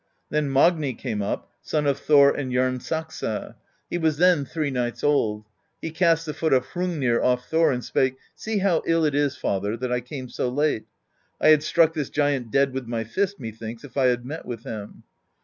Then 0.31 0.51
Magni 0.51 0.95
came 0.95 1.21
up, 1.21 1.51
son 1.61 1.85
of 1.85 1.99
Thor 1.99 2.31
and 2.35 2.51
Jarnsaxa: 2.51 3.53
he 3.87 3.99
was 3.99 4.17
then 4.17 4.45
three 4.45 4.71
nights 4.71 5.03
old; 5.03 5.45
he 5.79 5.91
cast 5.91 6.25
the 6.25 6.33
foot 6.33 6.53
of 6.53 6.65
Hrungnir 6.73 7.21
off 7.21 7.47
Thor, 7.47 7.71
and 7.71 7.85
spake: 7.85 8.15
'See 8.33 8.57
how 8.57 8.81
ill 8.87 9.05
it 9.05 9.13
is, 9.13 9.37
father, 9.37 9.77
that 9.77 9.91
I 9.91 10.01
came 10.01 10.27
so 10.27 10.49
late: 10.49 10.87
I 11.39 11.49
had 11.49 11.61
struck 11.61 11.93
this 11.93 12.09
giant 12.09 12.49
dead 12.49 12.73
with 12.73 12.87
my 12.87 13.03
fist, 13.03 13.39
methinks, 13.39 13.83
if 13.83 13.95
I 13.95 14.05
had 14.05 14.25
met 14.25 14.43
with 14.47 14.63
him.' 14.63 15.03